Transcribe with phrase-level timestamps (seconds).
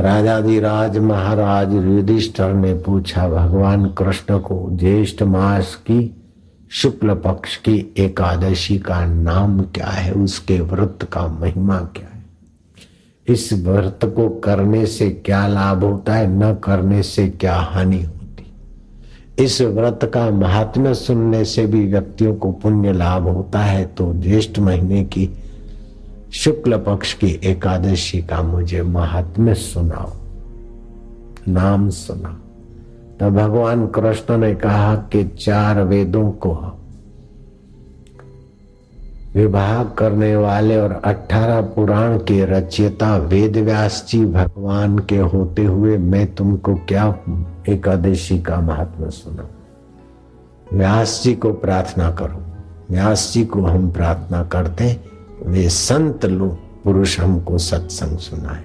[0.00, 6.22] राजाधिराज महाराज युधिष्ठर ने पूछा, भगवान कृष्ण को ज्येष्ठ मास की
[6.70, 10.12] शुक्ल पक्ष की एकादशी का नाम क्या है?
[10.12, 12.24] उसके व्रत का महिमा क्या है?
[13.28, 16.26] इस व्रत को करने से क्या लाभ होता है?
[16.26, 18.14] न करने से क्या हानि होती
[19.38, 24.58] इस व्रत का महात्म्य सुनने से भी व्यक्तियों को पुण्य लाभ होता है। तो ज्येष्ठ
[24.58, 25.28] महीने की
[26.32, 30.12] शुक्ल पक्ष की एकादशी का मुझे महात्म्य सुनाओ।
[31.48, 32.28] नाम सुना
[33.20, 36.54] तो भगवान कृष्ण ने कहा कि चार वेदों को
[39.34, 45.96] विभाग करने वाले और अठारह पुराण के रचयिता वेद व्यास जी भगवान के होते हुए
[45.96, 47.18] मैं तुमको क्या
[47.68, 49.48] एकादशी का महत्व सुना
[50.72, 52.40] व्यास जी को प्रार्थना करो।
[52.90, 54.96] व्यास जी को हम प्रार्थना करते
[55.46, 58.64] वे संत लोग पुरुष हमको सत्संग सुनाए।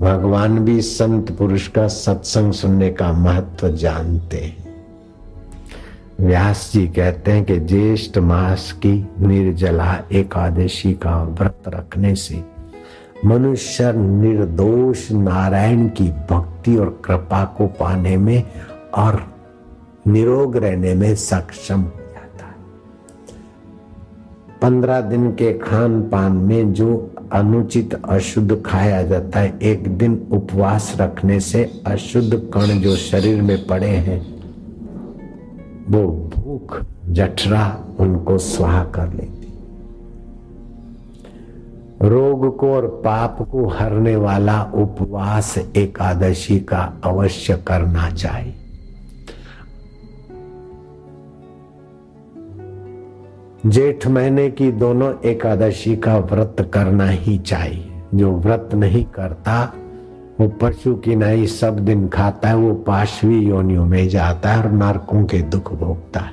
[0.00, 4.68] भगवान भी संत पुरुष का सत्संग सुनने का महत्व जानते हैं।
[6.20, 12.44] व्यास जी कहते हैं कि ज्येष्ठ मास की निर्जला एकादशी का व्रत रखने से
[13.24, 18.42] मनुष्य निर्दोष नारायण की भक्ति और कृपा को पाने में
[18.94, 19.34] और
[20.06, 21.82] निरोग रहने में सक्षम
[24.62, 26.88] पंद्रह दिन के खान पान में जो
[27.32, 33.66] अनुचित अशुद्ध खाया जाता है, एक दिन उपवास रखने से अशुद्ध कण जो शरीर में
[33.66, 34.20] पड़े हैं,
[35.90, 37.64] वो भूख, जठरा
[38.00, 39.36] उनको स्वाहा कर लेती
[42.02, 48.57] रोग को और पाप को हरने वाला उपवास एकादशी का अवश्य करना चाहिए।
[53.66, 59.74] जेठ महीने की दोनों एकादशी का व्रत करना ही चाहिए। जो व्रत नहीं करता,
[60.40, 64.72] वो पशु की नहीं सब दिन खाता है, वो पाशवी योनियों में जाता है और
[64.72, 66.32] नरकों के दुख भोगता है।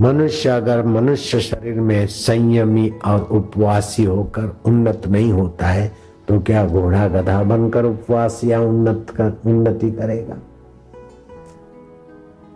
[0.00, 5.92] मनुष्य अगर मनुष्य शरीर में संयमी और उपवासी होकर उन्नत नहीं होता है
[6.28, 10.36] तो क्या घोड़ा गधा बनकर उपवास या उन्नत कर, उन्नति करेगा?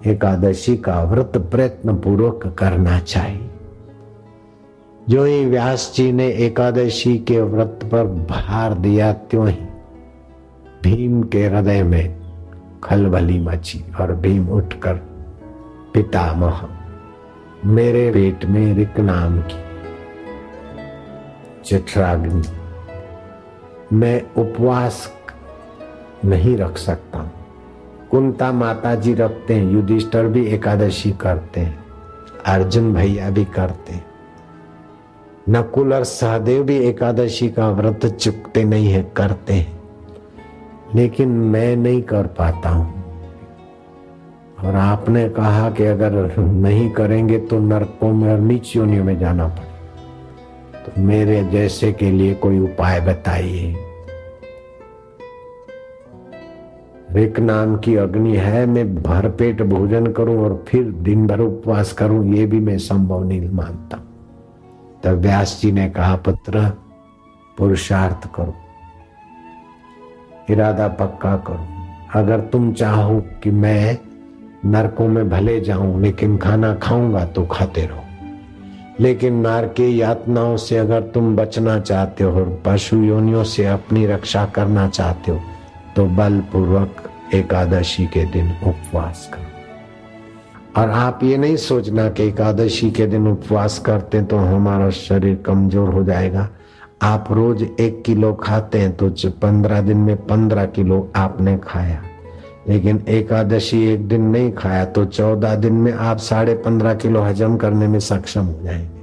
[0.06, 3.50] एकादशी का व्रत प्रयत्न पूर्वक करना चाहिए।
[5.08, 9.58] जो ही व्यास जी ने एकादशी के व्रत पर भार दिया, त्यों ही
[10.82, 12.20] भीम के हृदय में
[12.84, 14.94] खलबली मची और भीम उठकर
[15.94, 16.68] पितामह,
[17.66, 19.62] मेरे पेट में रिक नाम की
[21.64, 22.42] चित्राग्नि,
[23.92, 25.12] मैं उपवास
[26.24, 27.30] नहीं रख सकता।
[28.10, 31.78] कुंता माता जी रखते हैं, युधिष्ठर भी एकादशी करते हैं,
[32.46, 34.04] अर्जुन भैया भी करते हैं।
[35.48, 39.78] नकुल और सहदेव भी एकादशी का व्रत चुकते नहीं है, करते हैं।
[40.94, 42.98] लेकिन मैं नहीं कर पाता हूँ।
[44.60, 49.46] और आपने कहा कि अगर नहीं करेंगे तो नरकों में और नीच योनियों में जाना
[49.48, 49.68] पड़े
[50.82, 53.74] तो मेरे जैसे के लिए कोई उपाय बताइए।
[57.12, 62.34] रिक नाम की अग्नि है, मैं भरपेट भोजन करूँ और फिर दिन भर उपवास करूँ,
[62.34, 63.96] ये भी मैं संभव नहीं मानता।
[65.04, 66.72] तब व्यास जी ने कहा, पुत्र,
[67.58, 68.54] पुरुषार्थ करो।
[70.50, 71.66] इरादा पक्का करो।
[72.20, 73.98] अगर तुम चाहो कि मैं
[74.64, 78.00] नरकों में भले जाऊँ, लेकिन खाना खाऊँगा तो खाते रहो।
[79.00, 84.06] लेकिन नार के यातनाओं से अगर तुम बचना चाहते हो और पशु योनियों से अपनी
[84.06, 85.40] रक्षा करना चाहते हो
[86.00, 87.02] तो बलपूर्वक
[87.34, 93.78] एकादशी के दिन उपवास करो। और आप ये नहीं सोचना कि एकादशी के दिन उपवास
[93.78, 96.48] करते तो हमारा शरीर कमज़ोर हो जाएगा।
[97.02, 99.10] आप रोज एक किलो खाते हैं तो
[99.42, 102.02] पंद्रह दिन में पंद्रह किलो आपने खाया।
[102.68, 107.56] लेकिन एकादशी एक दिन नहीं खाया तो चौदह दिन में आप साढ़े पंद्रह किलो हजम
[107.56, 108.98] करने में सक्षम हो जाएँगे।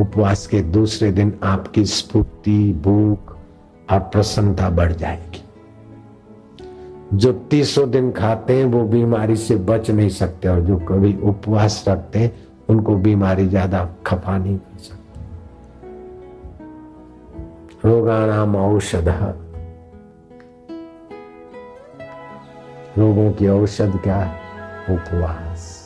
[0.00, 3.33] उपवास के दूसरे दिन आपकी स्फूर्ति, भूख
[3.90, 5.40] और प्रसन्नता बढ़ जाएगी।
[7.14, 11.84] जो तीसों दिन खाते हैं, वो बीमारी से बच नहीं सकते और जो कभी उपवास
[11.88, 12.32] रखते हैं,
[12.68, 15.02] उनको बीमारी ज़्यादा खपा नहीं कर सकते।
[17.88, 19.08] रोगाणाम औषध।
[22.98, 24.40] रोगों की औषध क्या है?
[24.90, 25.83] उपवास।